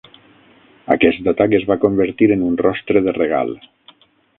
[0.95, 3.59] Aquest atac es va convertir en un rostre de regal.